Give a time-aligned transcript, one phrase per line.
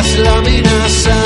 [0.00, 1.19] Las láminas,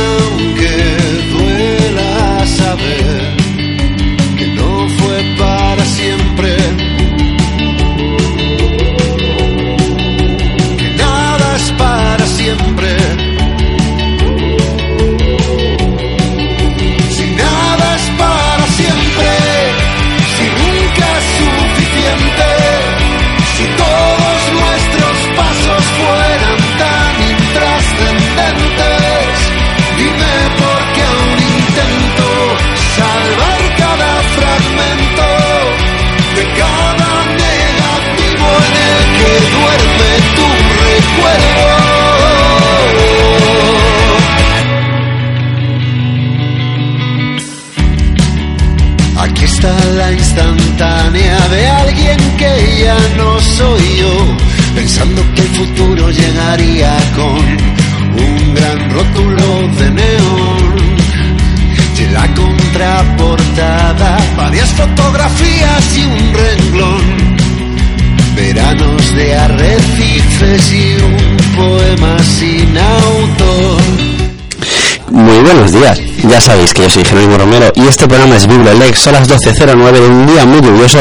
[75.44, 79.12] buenos días, ya sabéis que yo soy Jerónimo Romero y este programa es Bibliolex, son
[79.12, 80.99] las 12.09 de un día muy lluvioso.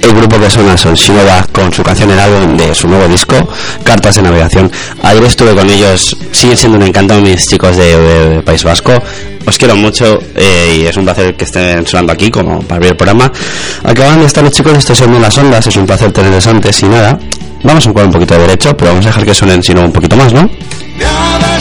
[0.00, 3.36] El grupo que suena son Shinoda con su canción El álbum de su nuevo disco,
[3.82, 4.70] Cartas de Navegación.
[5.02, 8.92] Ayer estuve con ellos, siguen siendo un encanto mis chicos de, de País Vasco.
[9.46, 12.90] Os quiero mucho eh, y es un placer que estén sonando aquí como para abrir
[12.90, 13.32] el programa.
[13.84, 16.86] Acaban de estar los chicos Estación de las Ondas, es un placer tenerles antes y
[16.86, 17.18] nada.
[17.62, 19.92] Vamos a jugar un poquito de derecho, pero vamos a dejar que suenen sino un
[19.92, 20.48] poquito más, ¿no?
[20.98, 21.60] Nada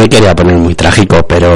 [0.00, 1.54] me quería poner muy trágico, pero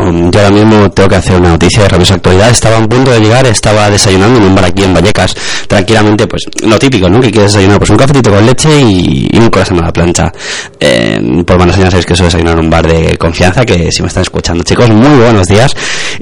[0.00, 2.50] mm, yo ahora mismo tengo que hacer una noticia de rabiosa actualidad.
[2.50, 5.34] Estaba a punto de llegar, estaba desayunando en un bar aquí en Vallecas,
[5.68, 7.20] tranquilamente, pues lo típico, ¿no?
[7.20, 10.32] Que quieres desayunar, pues un cafetito con leche y, un corazón a la plancha.
[10.80, 14.00] Eh, por buenas señas sabéis que soy desayunar en un bar de confianza, que si
[14.00, 15.74] me están escuchando, chicos, muy buenos días.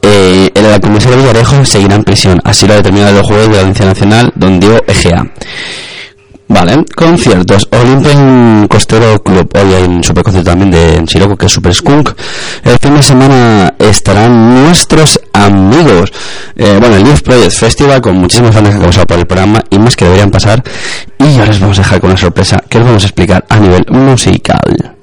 [0.02, 2.42] Eh, el comisario Villarejo seguirá en prisión.
[2.44, 5.24] Así lo ha determinado el juez de la Audiencia Nacional, don Diego Egea.
[6.50, 7.68] Vale, conciertos.
[7.72, 9.48] Olympic Costero Club.
[9.54, 12.10] Hoy hay un super concierto también de Siroco que es Super Skunk.
[12.64, 16.12] El fin de semana estarán nuestros amigos.
[16.56, 19.64] Eh, bueno, el Youth Project Festival con muchísimos fans que han pasado por el programa
[19.70, 20.64] y más que deberían pasar.
[21.20, 23.60] Y ahora les vamos a dejar con una sorpresa que os vamos a explicar a
[23.60, 24.99] nivel musical.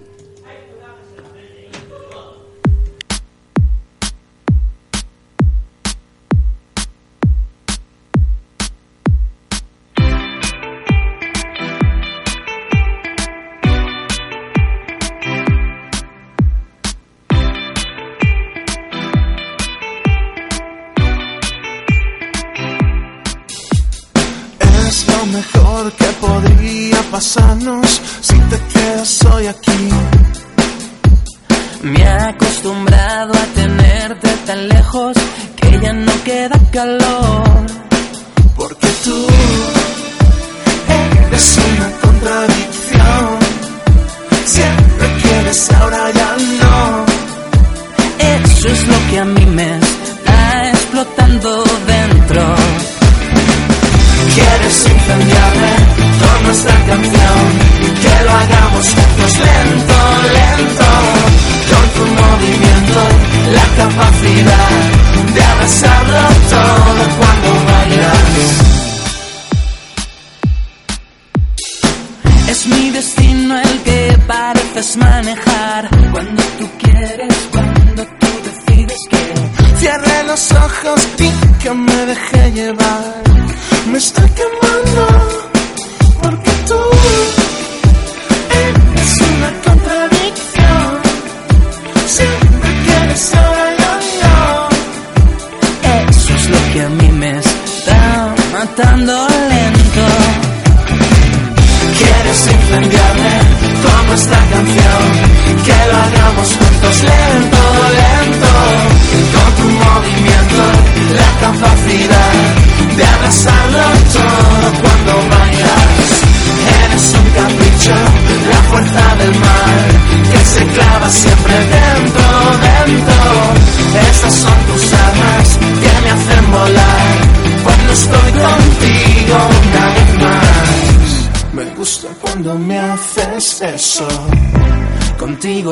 [96.97, 99.36] Mí me está matando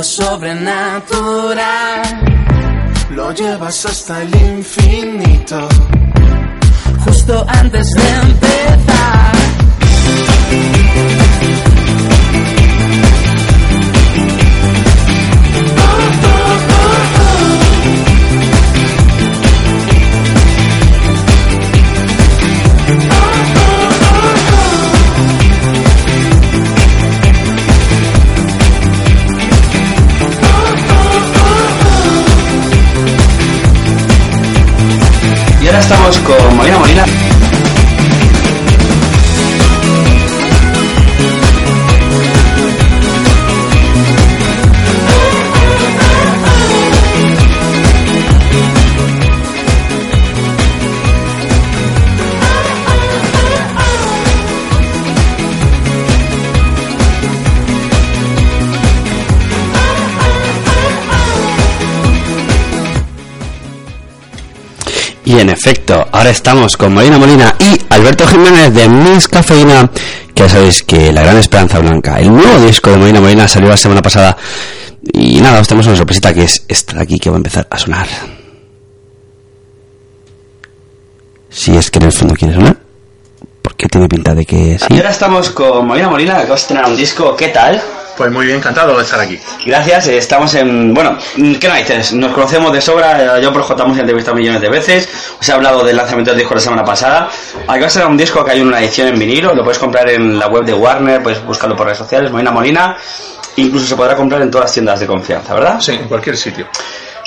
[0.02, 2.02] Sobrenatural.
[3.10, 5.68] Lo llevas hasta el infinito.
[7.04, 8.93] Justo antes de empezar.
[65.26, 69.90] Y en efecto, ahora estamos con Molina Molina y Alberto Jiménez de Miss Cafeína,
[70.34, 73.70] que ya sabéis que La Gran Esperanza Blanca, el nuevo disco de Molina Molina salió
[73.70, 74.36] la semana pasada.
[75.14, 77.66] Y nada, os tenemos una sorpresita que es esta de aquí que va a empezar
[77.70, 78.06] a sonar.
[81.48, 82.76] Si es que en el fondo quiere sonar,
[83.62, 84.94] porque tiene pinta de que sí.
[84.94, 87.82] Ahora estamos con Molina Molina, que va a un disco, ¿qué tal?
[88.16, 89.40] Pues muy bien, encantado de estar aquí.
[89.66, 90.94] Gracias, eh, estamos en...
[90.94, 91.18] Bueno,
[91.60, 92.12] ¿qué narices?
[92.12, 95.08] Nos conocemos de sobra, eh, yo por J hemos entrevistado millones de veces,
[95.40, 97.28] os he hablado del lanzamiento del disco la semana pasada.
[97.66, 100.08] Aquí va a ser un disco que hay una edición en vinilo, lo puedes comprar
[100.10, 102.96] en la web de Warner, puedes buscarlo por redes sociales, Molina Molina,
[103.56, 105.80] incluso se podrá comprar en todas las tiendas de confianza, ¿verdad?
[105.80, 106.68] Sí, en cualquier sitio.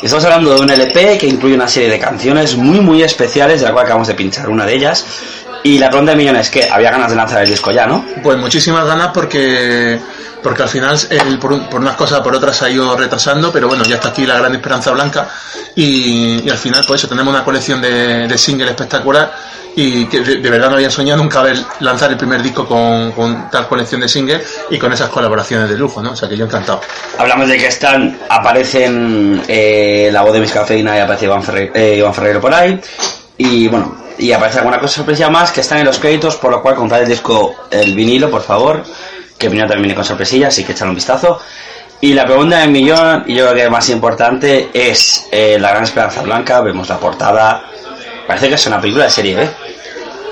[0.01, 3.65] Estamos hablando de un LP que incluye una serie de canciones muy muy especiales, de
[3.65, 5.06] la cual acabamos de pinchar una de ellas.
[5.63, 8.05] Y la pregunta de millones es que había ganas de lanzar el disco ya, ¿no?
[8.23, 9.99] Pues muchísimas ganas porque
[10.43, 10.97] porque al final
[11.41, 14.25] por, por unas cosas por otras se ha ido retrasando, pero bueno, ya está aquí
[14.25, 15.27] la gran esperanza blanca
[15.75, 19.33] y, y al final pues eso, tenemos una colección de, de singles espectacular
[19.75, 23.11] y que de, de verdad no había soñado nunca ver lanzar el primer disco con,
[23.11, 26.11] con tal colección de singles y con esas colaboraciones de lujo, ¿no?
[26.11, 26.81] O sea que yo encantado.
[27.17, 31.71] Hablamos de que están, aparecen eh, la voz de Miss Cafeína y aparece Iván, Ferre-
[31.73, 32.79] eh, Iván Ferreiro por ahí.
[33.38, 36.62] Y bueno, y aparece alguna cosa sorpresa más que están en los créditos, por lo
[36.62, 38.84] cual comprad el disco, el vinilo, por favor.
[39.38, 41.39] Que vinilo también viene con sorpresillas, así que echar un vistazo.
[42.01, 45.84] Y la pregunta del millón, y yo creo que más importante, es eh, La Gran
[45.84, 46.62] Esperanza Blanca.
[46.62, 47.63] Vemos la portada.
[48.27, 49.50] Parece que es una película de serie B.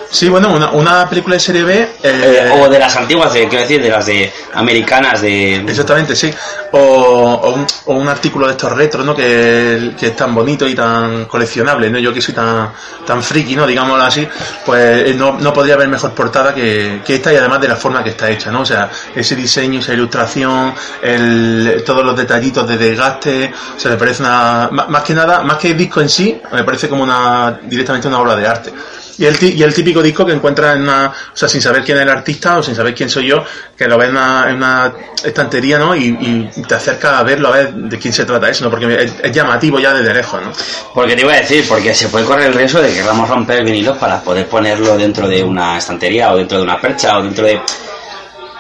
[0.10, 1.74] Sí, bueno, una, una película de serie B...
[1.76, 5.56] Eh, eh, o de las antiguas, de, quiero decir, de las de americanas, de...
[5.58, 6.34] Exactamente, sí.
[6.72, 9.16] O, o un, o un artículo de estos retros, ¿no?
[9.16, 12.00] Que, que es tan bonito y tan coleccionable, ¿no?
[12.00, 12.72] Yo que soy tan,
[13.06, 13.66] tan friki, ¿no?
[13.68, 14.28] Digámoslo así,
[14.66, 17.76] pues eh, no, no podría haber mejor portada que, que esta y además de la
[17.76, 18.62] forma que está hecha, ¿no?
[18.62, 23.98] O sea, ese diseño, esa ilustración, el, todos los detallitos de desgaste, o sea, me
[23.98, 27.04] parece una, más, más que nada, más que el disco en sí, me parece como
[27.04, 28.74] una, directamente una obra de arte.
[29.18, 31.98] Y el, y el típico disco que encuentras en una, o sea, sin saber quién
[31.98, 33.44] es el artista o sin saber quién soy yo,
[33.78, 34.94] que lo ves en una, en una
[35.24, 35.96] estantería, ¿no?
[35.96, 38.70] Y, y te acercas a verlo, a ver de quién se trata eso, ¿no?
[38.70, 40.52] Porque es, es llamativo ya desde lejos, ¿no?
[40.94, 43.64] Porque te iba a decir, porque se puede correr el riesgo de que queramos romper
[43.64, 47.46] vinilos para poder ponerlo dentro de una estantería o dentro de una percha o dentro
[47.46, 47.62] de...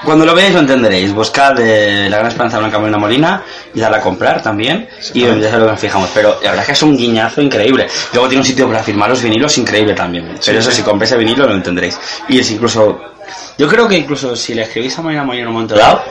[0.03, 1.13] Cuando lo veáis lo entenderéis.
[1.13, 4.87] Buscad eh, la gran esperanza blanca Molina Molina y darla a comprar también.
[5.13, 6.09] Y ya sabéis lo que nos fijamos.
[6.13, 7.87] Pero la verdad es que es un guiñazo increíble.
[8.13, 10.37] Luego tiene un sitio para firmar los vinilos increíble también.
[10.45, 11.97] Pero eso, si compráis el vinilo lo entenderéis.
[12.29, 13.14] Y es incluso.
[13.57, 16.03] Yo creo que incluso si le escribís a Molina Molina en un momento dado,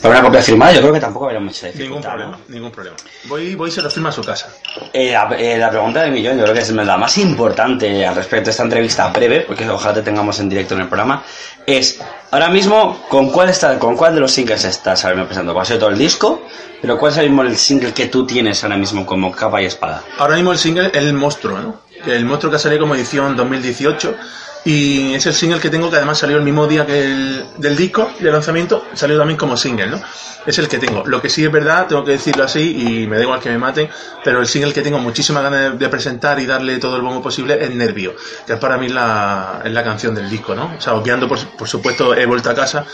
[0.00, 2.08] para una copia firmada, yo creo que tampoco habría mucha Ningún dificultad.
[2.10, 2.54] problema, ¿no?
[2.54, 2.96] ningún problema.
[3.24, 4.48] Voy, voy y se lo firma a su casa.
[4.92, 8.14] Eh, la, eh, la pregunta del millón, yo creo que es la más importante al
[8.14, 11.22] respecto de esta entrevista breve, porque ojalá te tengamos en directo en el programa,
[11.66, 12.00] es
[12.30, 15.62] ahora mismo con cuál está, con cuál de los singles estás ahora mismo pensando, va
[15.62, 16.42] a ser todo el disco,
[16.80, 19.66] pero cuál es ahora mismo el single que tú tienes ahora mismo como capa y
[19.66, 20.02] espada.
[20.18, 21.80] Ahora mismo el single es El Monstruo, ¿no?
[22.06, 24.16] El Monstruo que ha salido como edición 2018
[24.64, 27.76] y es el single que tengo que además salió el mismo día que el del
[27.76, 30.00] disco de lanzamiento, salió también como single, ¿no?
[30.46, 31.04] Es el que tengo.
[31.06, 33.58] Lo que sí es verdad, tengo que decirlo así y me da igual que me
[33.58, 33.88] maten,
[34.24, 37.62] pero el single que tengo muchísimas ganas de, presentar y darle todo el bombo posible
[37.62, 38.14] es Nervio,
[38.46, 40.74] que es para mí la, es la canción del disco, ¿no?
[40.76, 42.84] O sea, obviando por, por supuesto He vuelto a casa,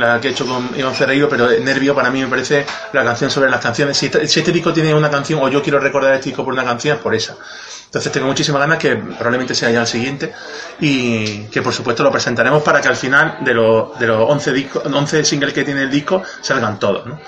[0.00, 3.30] la que he hecho con Iván Ferreiro, pero Nervio para mí me parece la canción
[3.30, 3.96] sobre las canciones.
[3.96, 6.52] Si este, si este disco tiene una canción, o yo quiero recordar este disco por
[6.52, 7.36] una canción, es por esa.
[7.84, 10.32] Entonces tengo muchísimas ganas que probablemente sea ya el siguiente
[10.78, 14.52] y que por supuesto lo presentaremos para que al final de los, de los 11,
[14.52, 17.18] discos, 11 singles que tiene el disco salgan todos, ¿no?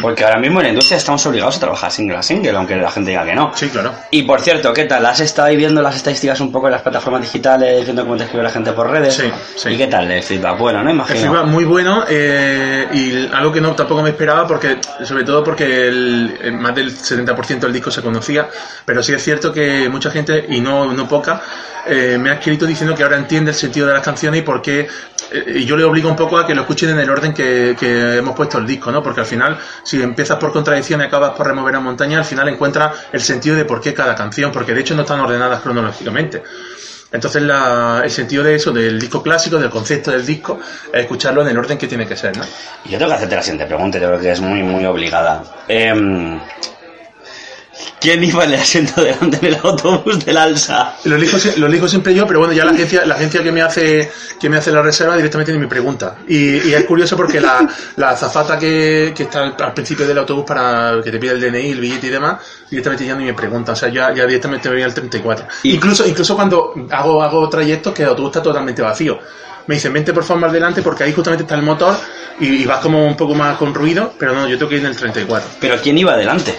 [0.00, 2.90] Porque ahora mismo en la industria estamos obligados a trabajar single a single, aunque la
[2.90, 3.52] gente diga que no.
[3.54, 3.92] Sí, claro.
[4.10, 5.06] Y por cierto, ¿qué tal?
[5.06, 8.24] ¿Has estado ahí viendo las estadísticas un poco en las plataformas digitales, viendo cómo te
[8.24, 9.14] escribe la gente por redes?
[9.14, 9.70] Sí, sí.
[9.70, 10.58] ¿Y qué tal el feedback?
[10.58, 10.90] Bueno, ¿no?
[10.90, 11.20] El Imagino.
[11.20, 15.88] feedback muy bueno eh, y algo que no tampoco me esperaba porque sobre todo porque
[15.88, 18.48] el, el más del 70% del disco se conocía
[18.84, 21.40] pero sí es cierto que mucha gente y no, no poca
[21.86, 24.62] eh, me ha escrito diciendo que ahora entiende el sentido de las canciones y por
[24.62, 24.88] qué
[25.32, 27.76] eh, y yo le obligo un poco a que lo escuchen en el orden que,
[27.78, 29.02] que hemos puesto el disco, ¿no?
[29.02, 32.48] Porque al final, si empiezas por contradicción y acabas por remover a montaña, al final
[32.48, 36.42] encuentras el sentido de por qué cada canción, porque de hecho no están ordenadas cronológicamente.
[37.12, 40.58] Entonces la- el sentido de eso, del disco clásico, del concepto del disco,
[40.92, 42.42] es escucharlo en el orden que tiene que ser, ¿no?
[42.84, 45.44] Y yo tengo que hacerte la siguiente pregunta, yo creo que es muy, muy obligada.
[45.68, 46.40] Em,
[48.00, 50.94] ¿Quién iba en el asiento delante del autobús del Alsa?
[51.04, 53.62] Lo elijo, lo elijo siempre yo, pero bueno, ya la agencia, la agencia que me
[53.62, 56.16] hace que me hace la reserva directamente ni me pregunta.
[56.28, 57.66] Y, y es curioso porque la,
[57.96, 61.70] la azafata que, que está al, principio del autobús para que te pide el DNI,
[61.72, 62.40] el billete y demás,
[62.70, 63.72] directamente ya ni me pregunta.
[63.72, 65.46] O sea, ya, ya directamente me voy al 34.
[65.64, 69.18] Y- Incluso, incluso cuando hago, hago trayectos que el autobús está totalmente vacío.
[69.66, 71.96] Me dicen, vente por favor más adelante porque ahí justamente está el motor
[72.38, 74.82] y, y vas como un poco más con ruido, pero no, yo tengo que ir
[74.82, 75.48] en el 34.
[75.58, 76.54] Pero ¿quién iba adelante?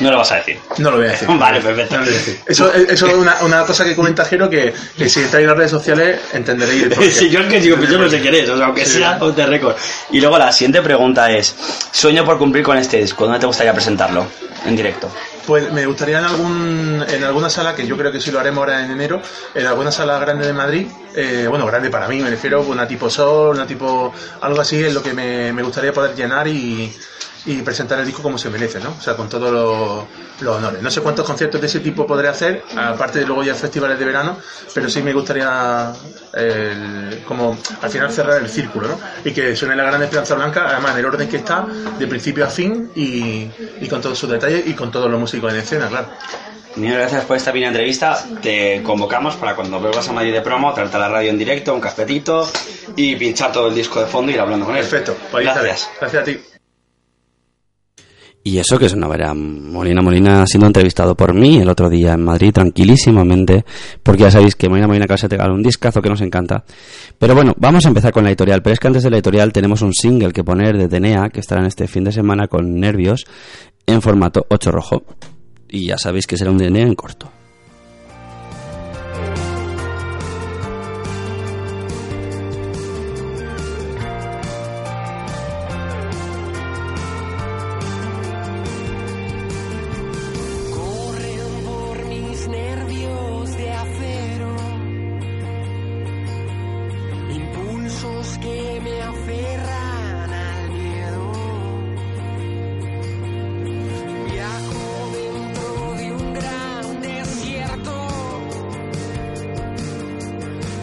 [0.00, 0.58] No lo vas a decir.
[0.78, 1.28] No lo voy a decir.
[1.38, 1.94] Vale, perfecto.
[1.96, 2.40] No lo voy a decir.
[2.46, 5.56] Eso, eso es una, una cosa que comenta Jero que, que si estáis en las
[5.56, 7.12] redes sociales entenderéis el.
[7.12, 8.98] Sí, yo es que digo, pues yo no sé quién es, o sea, aunque Sí.
[8.98, 9.74] sea de récord.
[10.10, 11.54] Y luego la siguiente pregunta es,
[11.92, 14.26] sueño por cumplir con este disco, ¿dónde te gustaría presentarlo?
[14.64, 15.10] En directo.
[15.46, 18.58] Pues me gustaría en algún en alguna sala, que yo creo que sí lo haremos
[18.62, 19.22] ahora en enero,
[19.54, 23.08] en alguna sala grande de Madrid, eh, bueno, grande para mí, me refiero, una tipo
[23.08, 26.92] Sol, una tipo, algo así, es lo que me, me gustaría poder llenar y,
[27.46, 28.94] y presentar el disco como se merece, ¿no?
[28.98, 30.04] O sea, con todos los,
[30.40, 30.82] los honores.
[30.82, 34.04] No sé cuántos conciertos de ese tipo podré hacer, aparte de luego ya festivales de
[34.04, 34.36] verano,
[34.74, 35.92] pero sí me gustaría
[36.34, 39.00] el- como al final cerrar el círculo, ¿no?
[39.24, 41.64] Y que suene la Gran Esperanza Blanca, además en el orden que está,
[41.98, 43.48] de principio a fin y,
[43.80, 46.08] y con todos sus detalles y con todos los músicos en escena, claro.
[46.76, 48.22] Mil gracias por esta pequeña entrevista.
[48.42, 51.80] Te convocamos para cuando vuelvas a Madrid de promo, traerte la radio en directo, un
[51.80, 52.46] cafetito
[52.96, 54.82] y pinchar todo el disco de fondo y ir hablando con él.
[54.82, 55.44] Perfecto, pues.
[55.44, 55.88] Gracias.
[55.98, 56.38] Gracias a ti.
[58.46, 62.12] Y eso que es una vera Molina Molina siendo entrevistado por mí el otro día
[62.12, 63.64] en Madrid tranquilísimamente,
[64.04, 66.62] porque ya sabéis que Molina Molina casi te regala un discazo que nos encanta.
[67.18, 69.52] Pero bueno, vamos a empezar con la editorial, pero es que antes de la editorial
[69.52, 72.78] tenemos un single que poner de Tenea que estará en este fin de semana con
[72.78, 73.24] Nervios
[73.84, 75.02] en formato 8 rojo.
[75.68, 77.28] Y ya sabéis que será un Tenea en corto.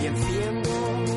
[0.04, 1.13] Y enciendo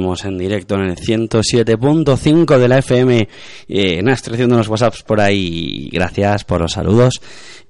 [0.00, 3.28] Seguimos en directo en el 107.5 de la FM.
[3.68, 5.90] Eh, nada, estoy haciendo unos WhatsApps por ahí.
[5.92, 7.20] Gracias por los saludos.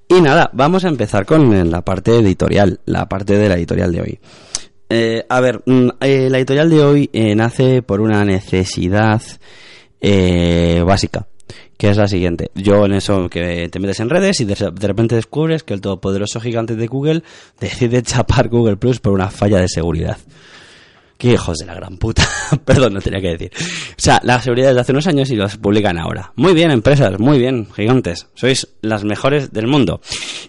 [0.07, 4.01] Y nada, vamos a empezar con la parte editorial, la parte de la editorial de
[4.01, 4.19] hoy.
[4.87, 9.21] Eh, a ver, mm, eh, la editorial de hoy eh, nace por una necesidad
[9.99, 11.27] eh, básica,
[11.77, 12.49] que es la siguiente.
[12.55, 15.81] Yo en eso que te metes en redes y de, de repente descubres que el
[15.81, 17.23] todopoderoso gigante de Google
[17.59, 20.17] decide chapar Google Plus por una falla de seguridad.
[21.21, 22.27] Qué hijos de la gran puta.
[22.65, 23.51] Perdón, no tenía que decir.
[23.55, 26.33] O sea, la seguridad desde hace unos años y los publican ahora.
[26.35, 28.25] Muy bien, empresas, muy bien, gigantes.
[28.33, 30.01] Sois las mejores del mundo.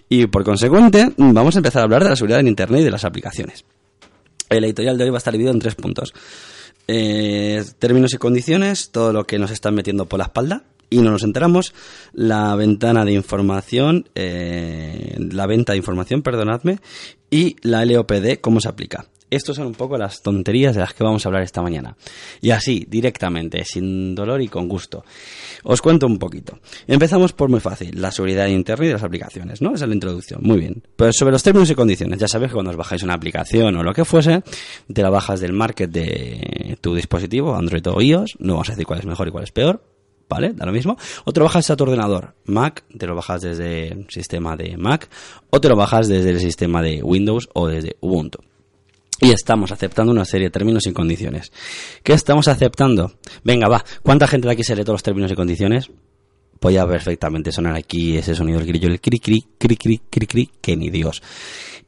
[0.09, 2.89] Y por consecuente, vamos a empezar a hablar de la seguridad en Internet y de
[2.89, 3.65] las aplicaciones.
[4.49, 6.11] El editorial de hoy va a estar dividido en tres puntos.
[6.87, 11.11] Eh, términos y condiciones, todo lo que nos están metiendo por la espalda y no
[11.11, 11.75] nos enteramos.
[12.13, 16.79] La ventana de información, eh, la venta de información, perdonadme,
[17.29, 19.05] y la LOPD, cómo se aplica.
[19.35, 21.95] Estos son un poco las tonterías de las que vamos a hablar esta mañana.
[22.41, 25.03] Y así, directamente, sin dolor y con gusto.
[25.63, 26.59] Os cuento un poquito.
[26.87, 29.73] Empezamos por muy fácil, la seguridad de Internet y las aplicaciones, ¿no?
[29.73, 30.41] Esa es la introducción.
[30.43, 30.83] Muy bien.
[30.95, 33.83] Pues sobre los términos y condiciones, ya sabéis que cuando os bajáis una aplicación o
[33.83, 34.43] lo que fuese,
[34.91, 38.85] te la bajas del market de tu dispositivo, Android o iOS, no vamos a decir
[38.85, 39.83] cuál es mejor y cuál es peor,
[40.29, 40.53] ¿vale?
[40.53, 40.97] Da lo mismo.
[41.25, 44.77] O te lo bajas a tu ordenador, Mac, te lo bajas desde el sistema de
[44.77, 45.09] Mac,
[45.49, 48.39] o te lo bajas desde el sistema de Windows o desde Ubuntu.
[49.23, 51.49] Y estamos aceptando una serie de términos y condiciones.
[52.03, 53.13] ¿Qué estamos aceptando?
[53.45, 53.81] Venga, va.
[54.01, 55.89] ¿Cuánta gente de aquí se lee todos los términos y condiciones?
[56.59, 60.27] Pues ya perfectamente sonar aquí ese sonido del grillo, el cri cri, cri cri, cri
[60.27, 61.23] cri, que ni Dios.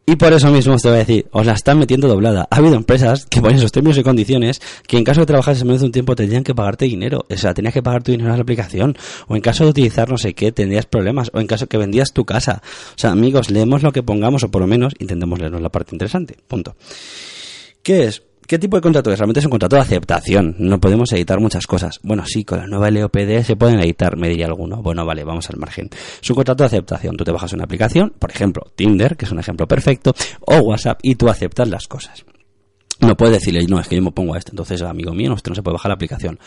[0.08, 2.48] Y por eso mismo os te voy a decir, os la están metiendo doblada.
[2.52, 5.80] Ha habido empresas que ponen esos términos y condiciones que en caso de trabajar menos
[5.80, 7.26] de un tiempo tendrían que pagarte dinero.
[7.28, 8.96] O sea, tenías que pagar tu dinero a la aplicación.
[9.28, 11.32] O en caso de utilizar no sé qué, tendrías problemas.
[11.34, 12.62] O en caso que vendías tu casa.
[12.90, 15.96] O sea, amigos, leemos lo que pongamos o por lo menos intentemos leernos la parte
[15.96, 16.38] interesante.
[16.48, 16.76] Punto.
[17.82, 18.22] ¿Qué es?
[18.48, 19.18] ¿Qué tipo de contrato es?
[19.18, 20.56] Realmente es un contrato de aceptación.
[20.60, 22.00] No podemos editar muchas cosas.
[22.04, 24.84] Bueno, sí, con la nueva LOPD se pueden editar, me diría alguno.
[24.84, 25.90] Bueno, vale, vamos al margen.
[26.22, 27.18] Es un contrato de aceptación.
[27.18, 31.00] Tú te bajas una aplicación, por ejemplo, Tinder, que es un ejemplo perfecto, o WhatsApp,
[31.02, 32.24] y tú aceptas las cosas.
[33.00, 35.50] No puedes decirle, no, es que yo me pongo a esto, entonces, amigo mío, usted
[35.50, 36.40] no se puede bajar la aplicación.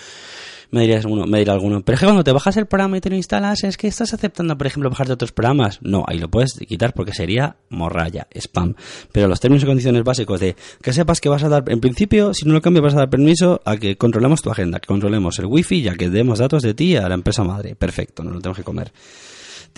[0.70, 3.00] Me dirías uno, me dirá alguno, pero es que cuando te bajas el programa y
[3.00, 5.78] te lo instalas, es que estás aceptando, por ejemplo, bajarte otros programas.
[5.80, 8.74] No, ahí lo puedes quitar porque sería morralla, spam.
[9.10, 12.34] Pero los términos y condiciones básicos de que sepas que vas a dar, en principio,
[12.34, 15.38] si no lo cambias, vas a dar permiso a que controlemos tu agenda, que controlemos
[15.38, 17.74] el wifi, ya que demos datos de ti a la empresa madre.
[17.74, 18.92] Perfecto, no lo tenemos que comer.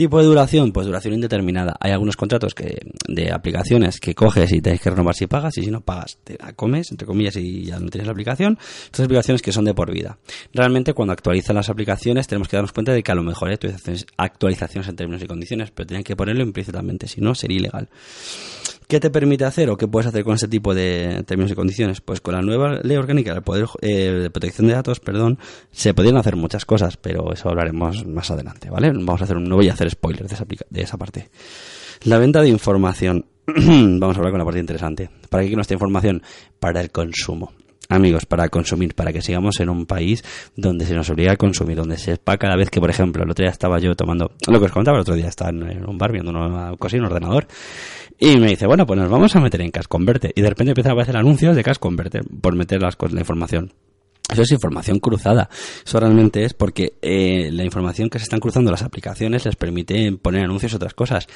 [0.00, 1.76] Tipo de duración, pues duración indeterminada.
[1.78, 5.64] Hay algunos contratos que de aplicaciones que coges y tienes que renovar si pagas, y
[5.64, 8.56] si no pagas, te la comes, entre comillas, y ya no tienes la aplicación.
[8.86, 10.16] Estas aplicaciones que son de por vida.
[10.54, 13.58] Realmente, cuando actualizan las aplicaciones, tenemos que darnos cuenta de que a lo mejor hay
[14.16, 17.90] actualizaciones, en términos y condiciones, pero tienen que ponerlo implícitamente, si no, sería ilegal.
[18.90, 22.00] ¿Qué te permite hacer o qué puedes hacer con ese tipo de términos y condiciones?
[22.00, 25.38] Pues con la nueva ley orgánica del poder eh, de protección de datos, perdón,
[25.70, 28.90] se podrían hacer muchas cosas, pero eso hablaremos más adelante, ¿vale?
[28.90, 31.30] Vamos a hacer un, no voy a hacer spoilers de esa, de esa parte.
[32.02, 33.26] La venta de información.
[33.46, 35.08] Vamos a hablar con la parte interesante.
[35.28, 36.20] ¿Para qué nuestra información?
[36.58, 37.52] Para el consumo.
[37.90, 40.22] Amigos, para consumir, para que sigamos en un país
[40.54, 43.42] donde se nos obliga a consumir, donde se cada vez que, por ejemplo, el otro
[43.42, 46.12] día estaba yo tomando, lo que os contaba el otro día, estaba en, un bar
[46.12, 47.48] viendo una cosa y un ordenador,
[48.20, 50.30] y me dice, bueno, pues nos vamos a meter en Cash Converter.
[50.36, 53.72] Y de repente empiezan a aparecer anuncios de Cash Converter por meter las la información.
[54.30, 55.48] Eso es información cruzada.
[55.84, 60.12] Eso realmente es porque eh, la información que se están cruzando las aplicaciones les permite
[60.12, 61.26] poner anuncios y otras cosas.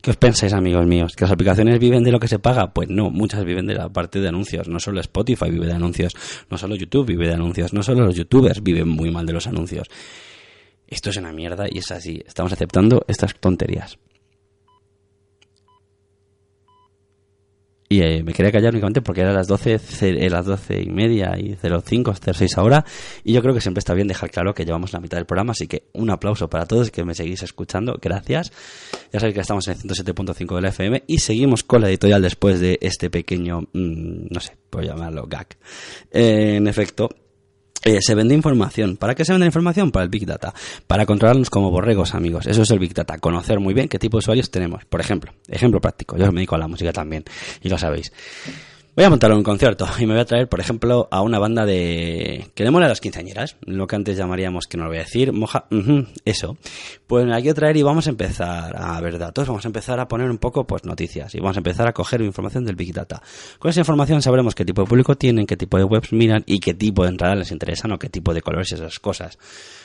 [0.00, 1.12] ¿Qué os pensáis, amigos míos?
[1.14, 2.72] ¿Que las aplicaciones viven de lo que se paga?
[2.72, 4.66] Pues no, muchas viven de la parte de anuncios.
[4.66, 6.16] No solo Spotify vive de anuncios,
[6.48, 9.46] no solo YouTube vive de anuncios, no solo los youtubers viven muy mal de los
[9.46, 9.88] anuncios.
[10.88, 12.20] Esto es una mierda y es así.
[12.26, 13.98] Estamos aceptando estas tonterías.
[17.92, 20.90] Y eh, me quería callar únicamente porque eran las 12, ce- eh, las 12 y
[20.90, 22.84] media y 05, 06 ahora.
[23.24, 25.50] Y yo creo que siempre está bien dejar claro que llevamos la mitad del programa.
[25.50, 27.98] Así que un aplauso para todos que me seguís escuchando.
[28.00, 28.52] Gracias.
[29.12, 32.22] Ya sabéis que estamos en el 107.5 de la FM y seguimos con la editorial
[32.22, 35.48] después de este pequeño, mm, no sé, puedo llamarlo gag.
[36.12, 37.08] Eh, en efecto,
[37.84, 38.96] eh, se vende información.
[38.96, 39.90] ¿Para qué se vende información?
[39.90, 40.52] Para el Big Data.
[40.86, 42.46] Para controlarnos como borregos, amigos.
[42.46, 43.18] Eso es el Big Data.
[43.18, 44.84] Conocer muy bien qué tipo de usuarios tenemos.
[44.84, 46.16] Por ejemplo, ejemplo práctico.
[46.16, 47.24] Yo me dedico a la música también.
[47.62, 48.12] Y lo sabéis.
[48.96, 51.64] Voy a montar un concierto y me voy a traer, por ejemplo, a una banda
[51.64, 52.50] de...
[52.54, 55.02] que le mola a las quinceañeras, lo que antes llamaríamos, que no lo voy a
[55.02, 55.66] decir, moja...
[55.70, 56.58] ujú, eso.
[57.06, 60.00] Pues me la quiero traer y vamos a empezar a ver datos, vamos a empezar
[60.00, 62.92] a poner un poco, pues, noticias y vamos a empezar a coger información del Big
[62.92, 63.22] Data.
[63.60, 66.58] Con esa información sabremos qué tipo de público tienen, qué tipo de webs miran y
[66.58, 69.38] qué tipo de entradas les interesan o qué tipo de colores y esas cosas.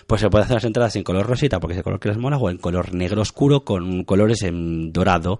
[0.07, 2.17] Pues se puede hacer las entradas en color rosita porque es el color que les
[2.17, 5.39] mola o en color negro oscuro con colores en dorado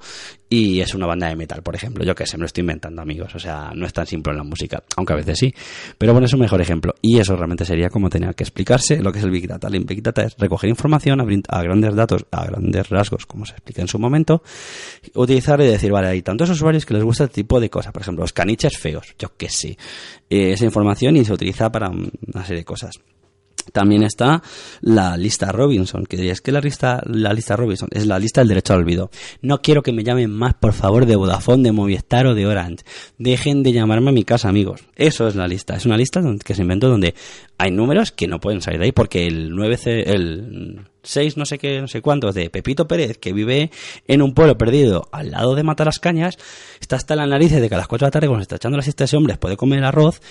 [0.50, 2.04] y es una banda de metal, por ejemplo.
[2.04, 3.36] Yo que sé, me lo estoy inventando, amigos.
[3.36, 5.54] O sea, no es tan simple en la música, aunque a veces sí.
[5.98, 6.96] Pero bueno, es un mejor ejemplo.
[7.02, 9.68] Y eso realmente sería como tener que explicarse lo que es el Big Data.
[9.68, 13.82] El Big Data es recoger información a, grandes datos, a grandes rasgos, como se explica
[13.82, 14.44] en su momento,
[15.16, 17.92] utilizar y decir, vale, hay tantos usuarios que les gusta este tipo de cosas.
[17.92, 19.78] Por ejemplo, los caniches feos, yo que sé.
[20.30, 23.00] Eh, esa información y se utiliza para una serie de cosas.
[23.72, 24.42] También está
[24.82, 28.50] la lista Robinson, que dirías que la lista, la lista Robinson es la lista del
[28.50, 29.10] derecho al olvido.
[29.42, 32.84] No quiero que me llamen más, por favor, de Vodafone, de Movistar o de Orange.
[33.18, 34.84] Dejen de llamarme a mi casa, amigos.
[34.96, 35.76] Eso es la lista.
[35.76, 37.16] Es una lista que se inventó donde
[37.58, 41.58] hay números que no pueden salir de ahí porque el 9C, el 6 no sé
[41.58, 43.72] qué, no sé cuántos de Pepito Pérez, que vive
[44.08, 46.38] en un pueblo perdido al lado de Matalascañas,
[46.80, 48.56] está hasta la nariz de que a las 4 de la tarde cuando se está
[48.58, 50.22] echando la siesta ese hombre puede comer arroz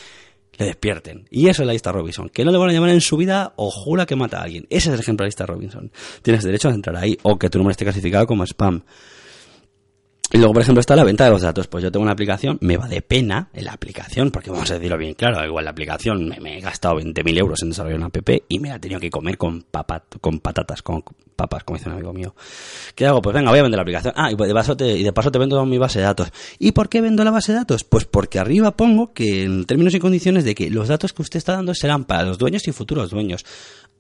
[0.59, 1.27] le despierten.
[1.31, 2.29] Y eso es la lista Robinson.
[2.29, 4.67] Que no le van a llamar en su vida o jura que mata a alguien.
[4.71, 5.91] Ese es el ejemplo de la lista Robinson.
[6.23, 8.83] Tienes derecho a entrar ahí o que tu nombre esté clasificado como spam.
[10.35, 11.69] Y luego, por ejemplo, está la venta de los datos.
[11.69, 14.75] Pues yo tengo una aplicación, me va de pena en la aplicación, porque vamos a
[14.75, 18.29] decirlo bien claro, igual la aplicación me, he gastado 20.000 euros en desarrollar una app
[18.49, 21.05] y me ha tenido que comer con, papat, con patatas, con
[21.37, 22.35] papas, como dice un amigo mío.
[22.97, 23.23] ¿Qué hago?
[23.23, 24.13] Pues venga, voy a vender la aplicación.
[24.17, 26.33] Ah, y de paso te, y de paso te vendo mi base de datos.
[26.59, 27.85] ¿Y por qué vendo la base de datos?
[27.85, 31.37] Pues porque arriba pongo que en términos y condiciones de que los datos que usted
[31.37, 33.45] está dando serán para los dueños y futuros dueños.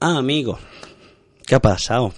[0.00, 0.58] Ah, amigo,
[1.46, 2.12] ¿qué ha pasado?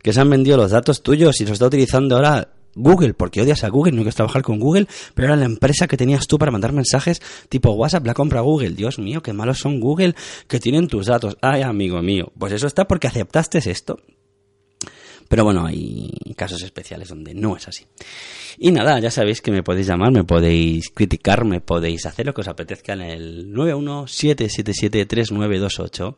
[0.00, 3.64] Que se han vendido los datos tuyos y los está utilizando ahora Google, porque odias
[3.64, 6.50] a Google, no quieres trabajar con Google, pero era la empresa que tenías tú para
[6.50, 8.70] mandar mensajes tipo WhatsApp, la compra Google.
[8.70, 10.14] Dios mío, qué malos son Google
[10.46, 11.36] que tienen tus datos.
[11.40, 13.98] Ay, amigo mío, pues eso está porque aceptaste esto.
[15.30, 17.86] Pero bueno, hay casos especiales donde no es así.
[18.58, 22.34] Y nada, ya sabéis que me podéis llamar, me podéis criticar, me podéis hacer lo
[22.34, 26.16] que os apetezca en el 917773928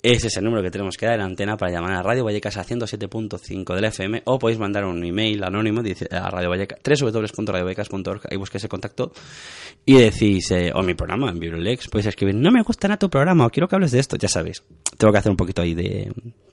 [0.00, 2.56] ese es el número que tenemos que dar en antena para llamar a Radio Vallecas
[2.56, 8.36] a 107.5 del FM o podéis mandar un email anónimo a Radio Vallecas, www.radiovallecas.org y
[8.36, 9.12] busquéis ese contacto
[9.84, 13.10] y decís, eh, o mi programa en Bibliolex, podéis escribir, no me gusta nada tu
[13.10, 14.62] programa o quiero que hables de esto, ya sabéis.
[14.96, 16.12] Tengo que hacer un poquito ahí de,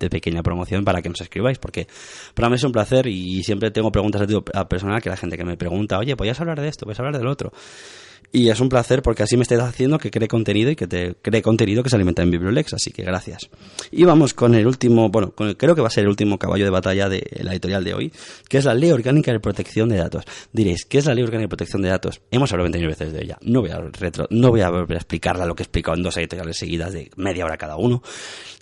[0.10, 1.88] pequeña promoción para que nos escribáis porque
[2.34, 5.38] para mí es un placer y siempre tengo preguntas a, a personal que la gente
[5.38, 6.86] que me pregunta, oye, ¿podías hablar de esto?
[6.86, 7.52] ¿Podías hablar del otro?
[8.36, 11.16] Y es un placer porque así me estáis haciendo que cree contenido y que te
[11.22, 13.50] cree contenido que se alimenta en Bibliolex, así que gracias.
[13.92, 16.66] Y vamos con el último, bueno, con creo que va a ser el último caballo
[16.66, 18.14] de batalla de la editorial de hoy,
[18.50, 20.26] que es la Ley Orgánica de Protección de Datos.
[20.52, 22.20] Diréis, ¿qué es la Ley Orgánica de Protección de Datos?
[22.30, 23.38] Hemos hablado 29 veces de ella.
[23.42, 26.04] No voy a retro, no voy a volver a explicarla lo que he explicado en
[26.04, 28.04] dos editoriales seguidas de media hora cada uno.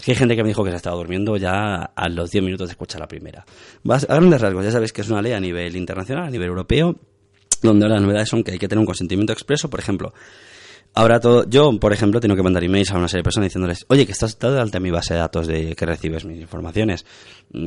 [0.06, 2.74] hay gente que me dijo que se estaba durmiendo ya a los 10 minutos de
[2.74, 3.44] escuchar la primera.
[3.90, 6.96] A grandes rasgos, ya sabéis que es una ley a nivel internacional, a nivel europeo,
[7.64, 10.14] donde las novedades son que hay que tener un consentimiento expreso, por ejemplo.
[10.96, 13.84] Ahora todo, yo, por ejemplo, tengo que mandar emails a una serie de personas diciéndoles,
[13.90, 16.40] oye, que estás dado de alta en mi base de datos de que recibes mis
[16.40, 17.04] informaciones.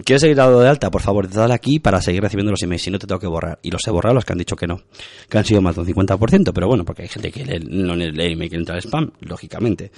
[0.04, 0.92] ¿Quieres seguir dado de alta?
[0.92, 3.59] Por favor, dale aquí para seguir recibiendo los emails, si no te tengo que borrar.
[3.62, 4.80] Y los he borrado los que han dicho que no,
[5.28, 8.04] que han sido más de un 50%, pero bueno, porque hay gente que no lee
[8.04, 9.90] el email que entra al spam, lógicamente.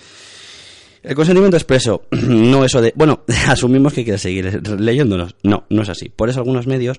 [1.02, 5.36] El consentimiento expreso, no eso de, bueno, asumimos que quieres seguir leyéndonos.
[5.42, 6.08] No, no es así.
[6.08, 6.98] Por eso algunos medios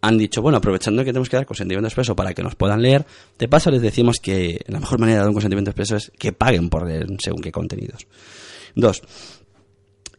[0.00, 3.06] han dicho, bueno, aprovechando que tenemos que dar consentimiento expreso para que nos puedan leer,
[3.38, 6.32] de paso les decimos que la mejor manera de dar un consentimiento expreso es que
[6.32, 8.06] paguen por leer según qué contenidos.
[8.74, 9.02] Dos,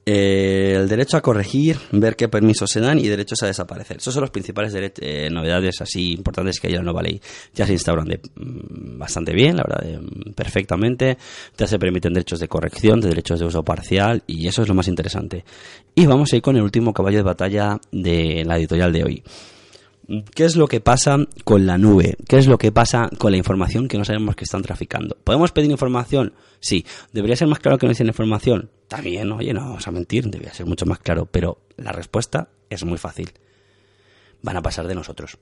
[0.10, 3.98] eh, el derecho a corregir, ver qué permisos se dan y derechos a desaparecer.
[3.98, 7.20] Esos son los principales eh, novedades así importantes que hay en la nueva ley.
[7.54, 11.18] Ya se instauran de, mm, bastante bien, la verdad, mm, perfectamente.
[11.58, 14.76] Ya se permiten derechos de corrección, de derechos de uso parcial y eso es lo
[14.76, 15.44] más interesante.
[15.94, 19.24] Y vamos a ir con el último caballo de batalla de la editorial de hoy.
[20.34, 22.16] ¿Qué es lo que pasa con la nube?
[22.30, 25.18] ¿Qué es lo que pasa con la información que no sabemos que están traficando?
[25.22, 26.34] ¿Podemos pedir información?
[26.62, 26.86] Sí.
[27.12, 28.70] ¿Debería ser más claro que no dicen información?
[28.88, 32.86] También, oye, no vamos a mentir, debería ser mucho más claro, pero la respuesta es
[32.86, 33.32] muy fácil.
[34.42, 35.38] Van a pasar de nosotros.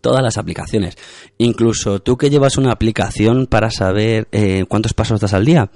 [0.00, 0.96] Todas las aplicaciones.
[1.38, 5.70] Incluso tú que llevas una aplicación para saber eh, cuántos pasos das al día.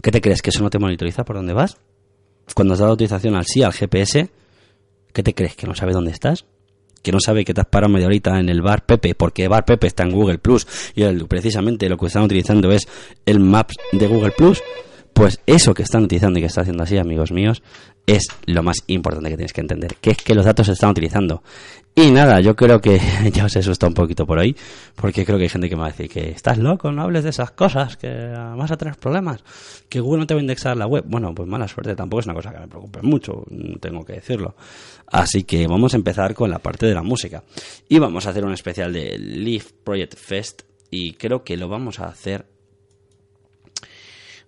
[0.00, 0.40] ¿Qué te crees?
[0.40, 1.76] ¿Que eso no te monitoriza por dónde vas?
[2.54, 4.30] Cuando has dado autorización al sí, al GPS,
[5.12, 5.56] ¿qué te crees?
[5.56, 6.46] ¿Que no sabe dónde estás?
[7.04, 9.64] Que no sabe que te has parado media horita en el bar Pepe, porque bar
[9.64, 12.88] Pepe está en Google Plus y precisamente lo que están utilizando es
[13.26, 14.62] el Maps de Google Plus,
[15.12, 17.62] pues eso que están utilizando y que está haciendo así, amigos míos,
[18.06, 20.90] es lo más importante que tienes que entender, que es que los datos se están
[20.90, 21.42] utilizando.
[21.96, 23.00] Y nada, yo creo que
[23.32, 24.56] ya os he asustado un poquito por ahí,
[24.96, 27.22] porque creo que hay gente que me va a decir que estás loco, no hables
[27.22, 29.44] de esas cosas, que vas a tener problemas,
[29.88, 31.04] que Google no te va a indexar la web.
[31.06, 33.44] Bueno, pues mala suerte, tampoco es una cosa que me preocupe mucho,
[33.80, 34.56] tengo que decirlo.
[35.06, 37.44] Así que vamos a empezar con la parte de la música.
[37.88, 42.00] Y vamos a hacer un especial de Leaf Project Fest, y creo que lo vamos
[42.00, 42.46] a hacer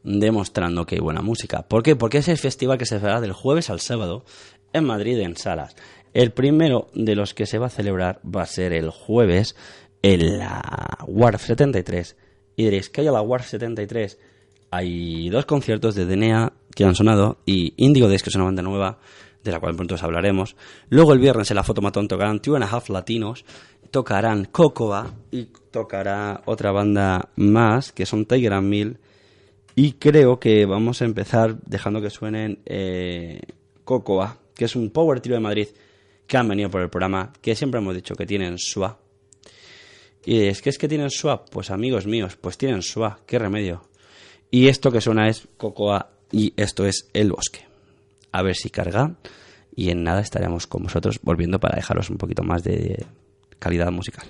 [0.07, 1.63] demostrando que hay buena música.
[1.63, 1.97] ¿Por qué?
[1.97, 4.25] Porque es el festival que se hará del jueves al sábado
[4.73, 5.75] en Madrid en salas.
[6.15, 9.57] El primero de los que se va a celebrar va a ser el jueves
[10.03, 12.17] en la WARF 73.
[12.57, 14.19] Y diréis, ¿qué hay a la WARF 73?
[14.71, 18.63] Hay dos conciertos de DNA que han sonado y Indigo Days, que es una banda
[18.63, 18.99] nueva,
[19.43, 20.57] de la cual pronto os hablaremos.
[20.89, 23.45] Luego el viernes en la Fotomatón tocarán Two and a Half Latinos,
[23.91, 28.99] tocarán Cocoa y tocará otra banda más, que son Tiger and Mill.
[29.79, 33.43] Y creo que vamos a empezar dejando que suenen eh,
[33.85, 35.69] Cocoa, que es un power trio de Madrid
[36.27, 38.99] que han venido por el programa, que siempre hemos dicho que tienen SUA.
[40.25, 43.83] Y es que es que tienen SUA, pues amigos míos, pues tienen SUA, qué remedio.
[44.51, 47.61] Y esto que suena es Cocoa y esto es El Bosque.
[48.33, 49.15] A ver si carga
[49.75, 53.05] y en nada estaremos con vosotros volviendo para dejaros un poquito más de
[53.59, 54.27] calidad musical.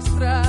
[0.00, 0.47] Te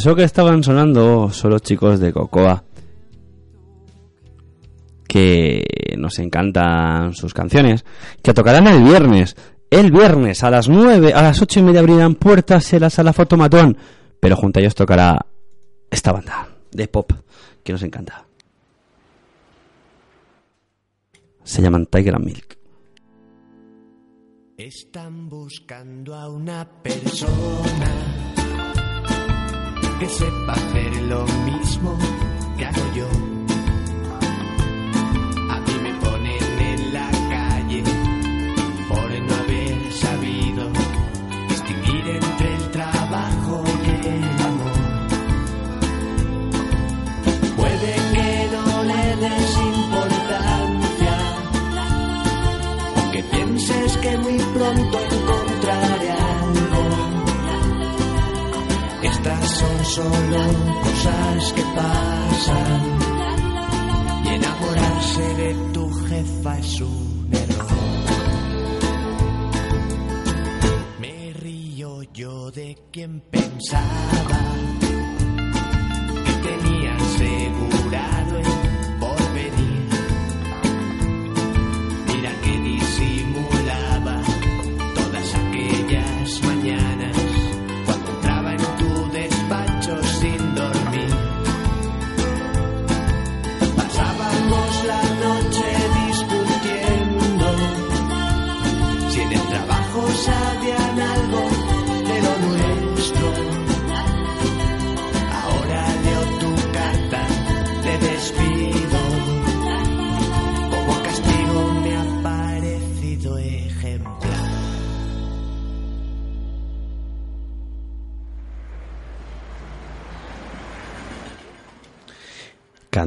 [0.00, 2.64] Eso que estaban sonando son los chicos de Cocoa.
[5.06, 5.62] Que
[5.98, 7.84] nos encantan sus canciones.
[8.22, 9.36] Que tocarán el viernes.
[9.68, 13.12] El viernes a las 9, a las 8 y media abrirán puertas en la sala
[13.12, 13.76] Fotomatón.
[14.18, 15.26] Pero junto a ellos tocará
[15.90, 17.12] esta banda de pop
[17.62, 18.24] que nos encanta.
[21.44, 22.56] Se llaman Tiger and Milk.
[24.56, 28.29] Están buscando a una persona
[30.00, 31.96] que sepa hacer lo mismo
[32.56, 33.29] que hago yo.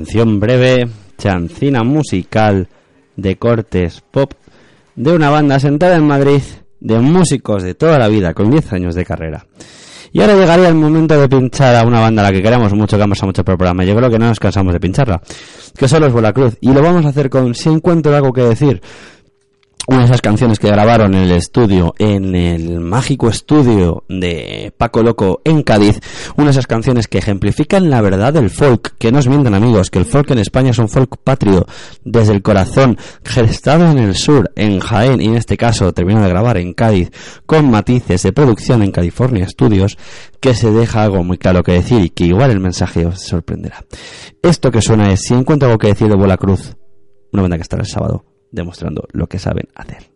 [0.04, 2.68] Canción breve, chancina musical
[3.16, 4.34] de cortes pop
[4.98, 6.42] de una banda sentada en Madrid
[6.82, 9.46] de músicos de toda la vida con 10 años de carrera.
[10.12, 12.98] Y ahora llegaría el momento de pinchar a una banda a la que queremos mucho,
[12.98, 13.86] que hemos mucho por el programa.
[13.86, 15.22] Yo creo que no nos cansamos de pincharla,
[15.78, 16.58] que son los Volacruz.
[16.60, 18.82] Y lo vamos a hacer con Si encuentro algo que decir.
[19.86, 25.04] Una de esas canciones que grabaron en el estudio, en el mágico estudio de Paco
[25.04, 26.00] Loco en Cádiz.
[26.38, 28.96] Una de esas canciones que ejemplifican la verdad del folk.
[28.98, 31.66] Que no os mientan amigos, que el folk en España es un folk patrio,
[32.06, 36.30] desde el corazón, gestado en el sur, en Jaén y en este caso terminó de
[36.30, 37.12] grabar en Cádiz,
[37.46, 39.98] con matices de producción en California Studios,
[40.40, 43.84] que se deja algo muy claro que decir y que igual el mensaje os sorprenderá.
[44.42, 46.78] Esto que suena es Si encuentro algo que decir de Bola Cruz,
[47.34, 50.13] una banda que estará el sábado demostrando lo que saben hacer.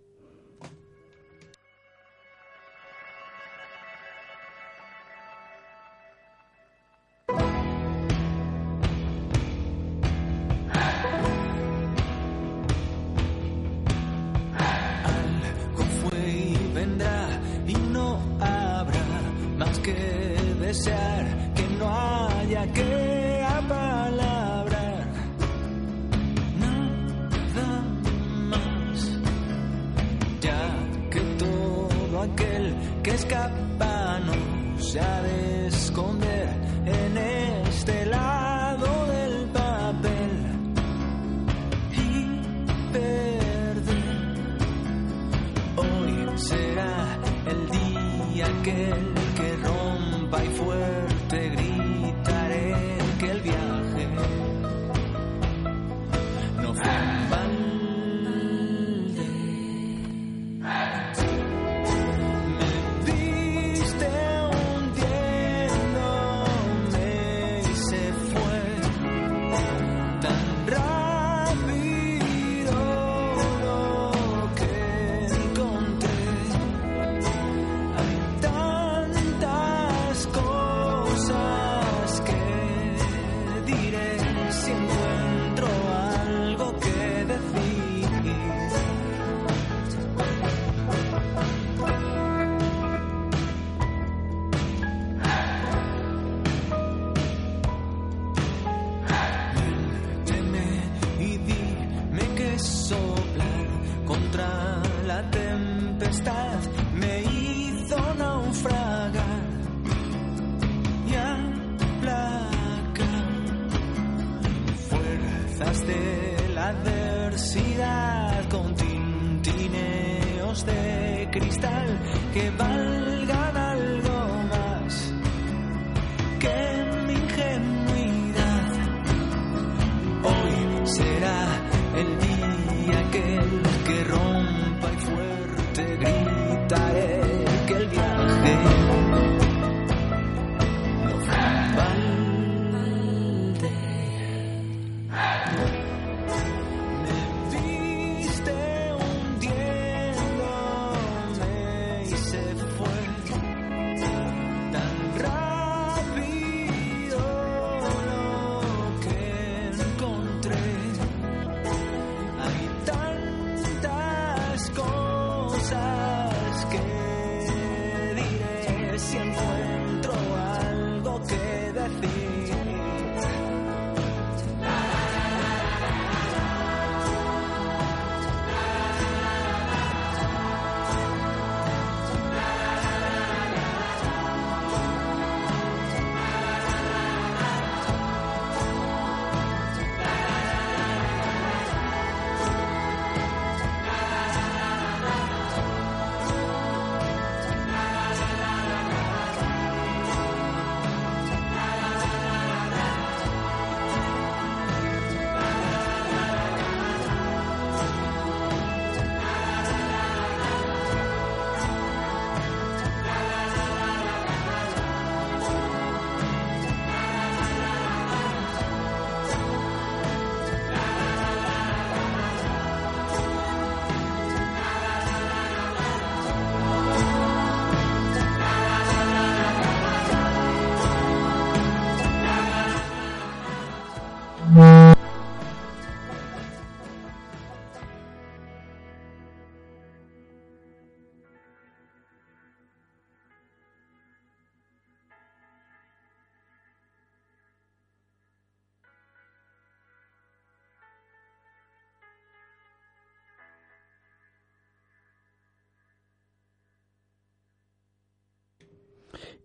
[166.57, 167.06] scared.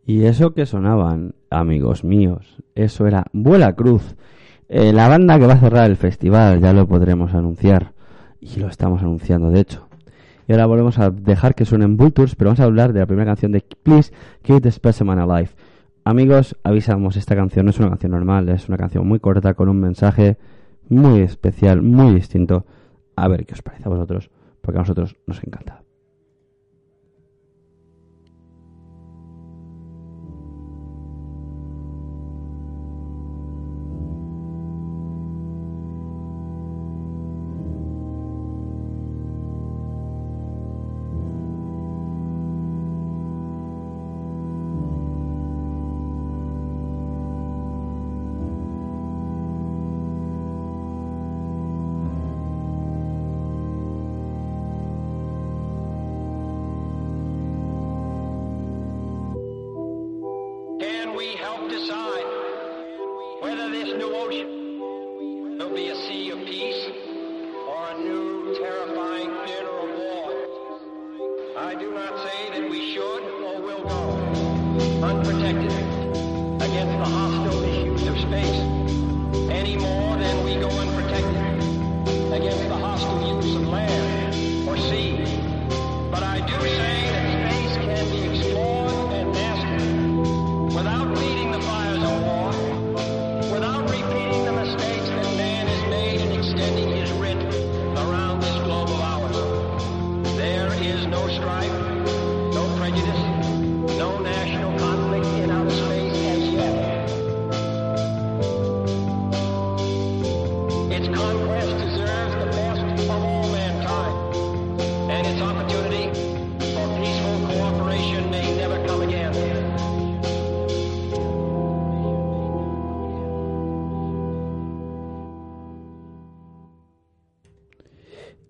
[0.04, 4.16] Y eso que sonaban, amigos míos, eso era Vuela Cruz,
[4.68, 7.92] eh, la banda que va a cerrar el festival, ya lo podremos anunciar.
[8.40, 9.86] Y lo estamos anunciando, de hecho.
[10.48, 13.26] Y ahora volvemos a dejar que suenen Vultures, pero vamos a hablar de la primera
[13.26, 15.50] canción de Please Keep the Specimen Alive.
[16.04, 19.68] Amigos, avisamos, esta canción no es una canción normal, es una canción muy corta con
[19.68, 20.38] un mensaje
[20.88, 22.66] muy especial, muy distinto.
[23.14, 24.30] A ver qué os parece a vosotros,
[24.62, 25.82] porque a nosotros nos encanta.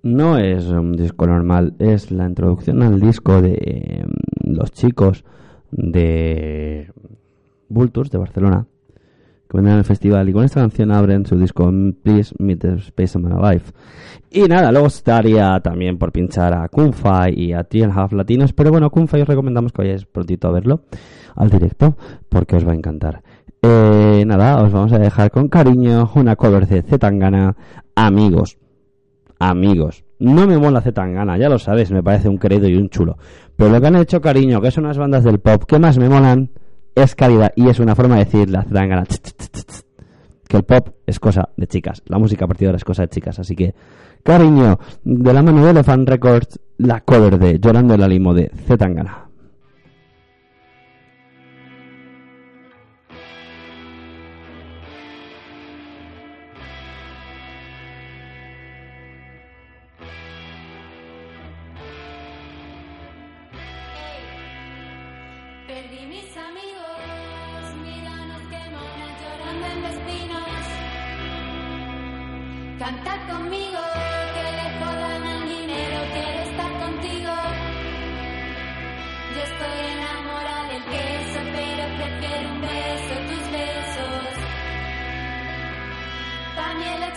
[0.02, 4.04] No es un disco normal, es la introducción al disco de eh,
[4.42, 5.24] los chicos
[5.70, 6.92] de
[7.68, 8.66] Vultures de Barcelona
[9.52, 11.70] que al festival y con esta canción abren su disco
[12.02, 13.64] Please Meet the Spaceman Alive.
[14.30, 18.70] Y nada, luego estaría también por pinchar a Kunfa y a Three Half Latinos, pero
[18.70, 20.84] bueno, Kunfa os recomendamos que vayáis prontito a verlo
[21.36, 21.96] al directo
[22.28, 23.22] porque os va a encantar.
[23.60, 27.54] Eh, nada, os vamos a dejar con cariño una cover de Zetangana,
[27.94, 28.58] amigos
[29.42, 30.04] amigos.
[30.18, 33.18] No me mola Zetangana, ya lo sabes, me parece un querido y un chulo.
[33.56, 36.08] Pero lo que han hecho, cariño, que son unas bandas del pop que más me
[36.08, 36.50] molan,
[36.94, 39.84] es calidad y es una forma de decir la tss,
[40.48, 43.38] Que el pop es cosa de chicas, la música partidora es cosa de chicas.
[43.38, 43.74] Así que,
[44.22, 48.50] cariño, de la mano de Elephant Records, la cover de Llorando en la limo de
[48.66, 49.31] Zetangana.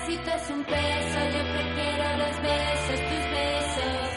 [0.07, 4.09] Es un peso, yo prefiero los besos, tus besos.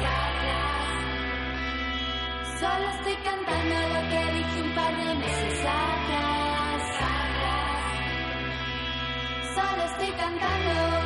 [2.61, 6.83] Solo estoy cantando lo que dije un par de meses atrás.
[9.55, 10.98] Solo estoy cantando.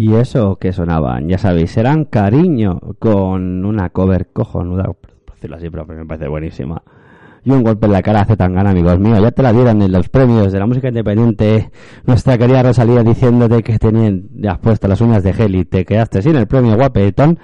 [0.00, 5.68] Y eso que sonaban, ya sabéis, eran Cariño con una cover cojonuda, por decirlo así,
[5.68, 6.82] pero me parece buenísima.
[7.44, 9.20] Y un golpe en la cara hace tan gana, amigos míos.
[9.20, 11.70] Ya te la dieron en los premios de la música independiente.
[12.06, 16.22] Nuestra querida Rosalía diciéndote que tenían ya puestas las uñas de gel y te quedaste
[16.22, 17.38] sin el premio guapetón.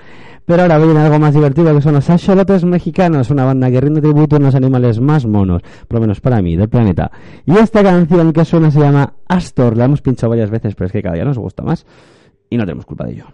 [0.47, 4.01] Pero ahora viene algo más divertido que son los Axolotes Mexicanos, una banda que rinde
[4.01, 7.11] tributo a unos animales más monos, por lo menos para mí, del planeta.
[7.45, 10.93] Y esta canción que suena se llama Astor, la hemos pinchado varias veces, pero es
[10.93, 11.85] que cada día nos gusta más
[12.51, 13.27] y no tenemos culpa de ello.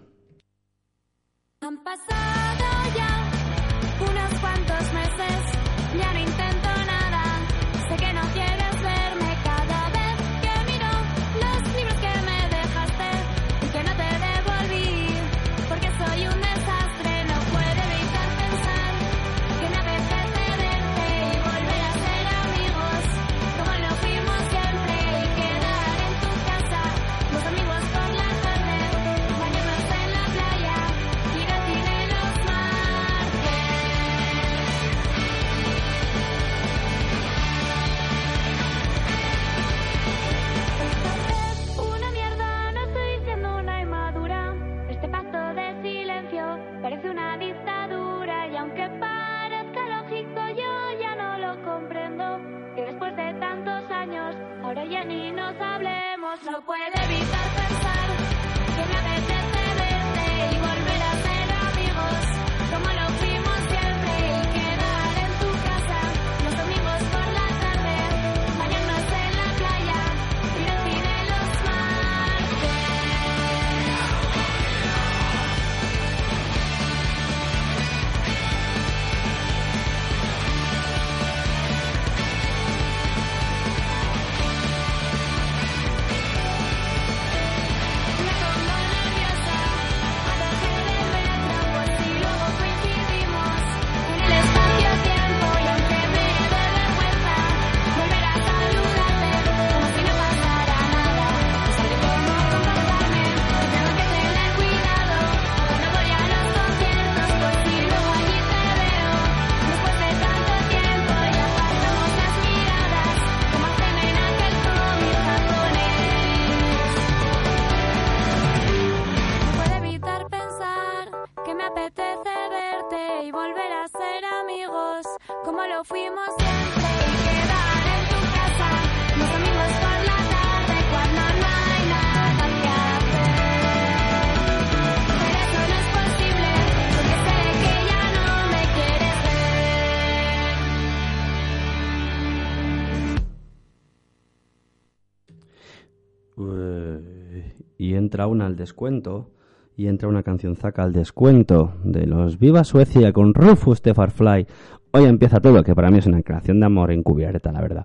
[148.23, 149.31] Al descuento
[149.77, 154.47] y entra una cancionzaca al descuento de los Viva Suecia con Rufus de Farfly.
[154.93, 157.85] Hoy empieza todo, que para mí es una creación de amor encubierta, la verdad.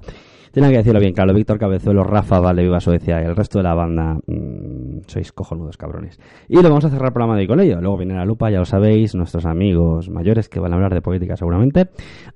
[0.52, 3.64] Tiene que decirlo bien claro, Víctor Cabezuelo, Rafa Vale, Viva Suecia y el resto de
[3.64, 6.20] la banda, mm, sois cojonudos cabrones.
[6.48, 7.82] Y lo vamos a cerrar el programa de hoy con ello.
[7.82, 11.02] Luego viene la lupa, ya lo sabéis, nuestros amigos mayores que van a hablar de
[11.02, 11.90] política seguramente.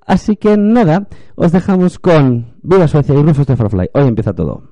[0.04, 3.90] Así que nada, os dejamos con Viva Suecia y Rufus de Farfly.
[3.94, 4.71] Hoy empieza todo.